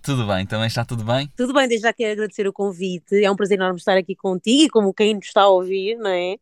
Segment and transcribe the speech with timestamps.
[0.00, 0.46] Tudo bem?
[0.46, 1.30] Também está tudo bem?
[1.36, 3.22] Tudo bem, desde já quero agradecer o convite.
[3.22, 6.10] É um prazer enorme estar aqui contigo e como quem nos está a ouvir, não
[6.10, 6.36] é?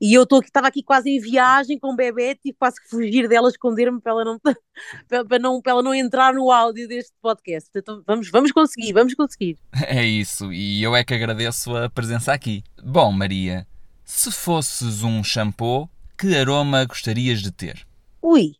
[0.00, 3.28] E eu aqui, estava aqui quase em viagem com o bebê, tive quase que fugir
[3.28, 4.38] dela, esconder-me para ela não,
[5.08, 7.70] para, para não, para ela não entrar no áudio deste podcast.
[7.74, 9.58] Então vamos, vamos conseguir, vamos conseguir.
[9.88, 12.62] É isso, e eu é que agradeço a presença aqui.
[12.82, 13.66] Bom, Maria,
[14.04, 15.88] se fosses um shampoo,
[16.18, 17.86] que aroma gostarias de ter?
[18.20, 18.52] Ui,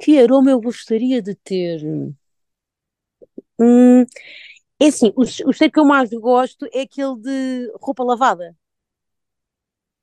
[0.00, 1.80] que aroma eu gostaria de ter?
[3.58, 4.02] Hum,
[4.80, 8.56] é assim, o, o cheiro que eu mais gosto é aquele de roupa lavada.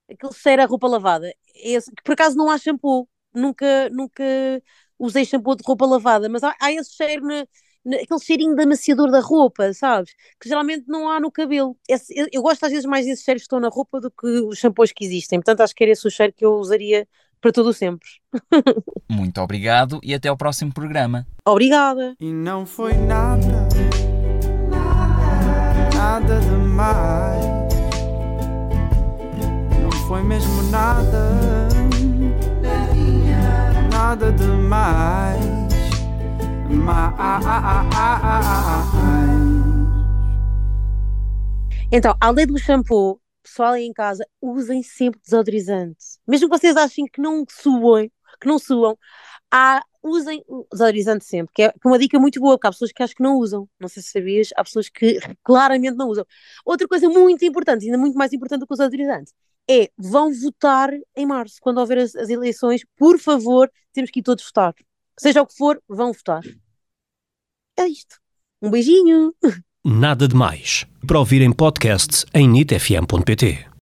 [0.10, 1.34] Aquele cheiro a roupa lavada.
[1.56, 3.08] Esse, que por acaso não há shampoo.
[3.34, 4.24] Nunca, nunca
[5.00, 7.48] usei shampoo de roupa lavada, mas há, há esse cheiro, na,
[7.86, 10.14] na- aquele cheirinho de amaciador da roupa, sabes?
[10.40, 11.78] Que geralmente não há no cabelo.
[11.88, 14.28] Esse- eu, eu gosto às vezes mais desses cheiros que estão na roupa do que
[14.28, 15.40] os shampoos que existem.
[15.40, 17.08] Portanto, acho que era esse o cheiro que eu usaria
[17.42, 18.08] para todo o sempre.
[19.10, 21.28] Muito obrigado e até ao próximo programa.
[21.46, 22.16] Obrigada.
[22.20, 23.68] E não foi nada,
[25.96, 27.46] nada demais.
[29.82, 31.68] Não foi mesmo nada,
[33.92, 35.42] nada demais.
[36.70, 37.12] Mais.
[41.92, 46.20] Então, além do shampoo, pessoal aí em casa, usem sempre desodorizante.
[46.28, 48.98] Mesmo que vocês achem que não suam, que não suam,
[49.52, 53.16] há, usem desodorizante sempre, que é uma dica muito boa, porque há pessoas que acham
[53.16, 53.70] que não usam.
[53.80, 56.26] Não sei se sabias, há pessoas que claramente não usam.
[56.66, 59.34] Outra coisa muito importante, ainda muito mais importante do que o desodorizante,
[59.70, 64.24] é vão votar em março, quando houver as, as eleições, por favor, temos que ir
[64.24, 64.74] todos votar.
[65.20, 66.42] Seja o que for, vão votar.
[67.78, 68.20] É isto.
[68.62, 69.36] Um beijinho.
[69.84, 70.86] Nada de Mais.
[71.08, 73.71] Para ouvir em podcast em nitfm.pt.